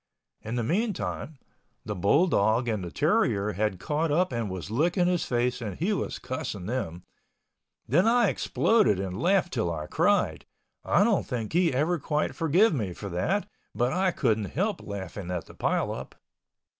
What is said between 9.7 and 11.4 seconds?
I cried—I don't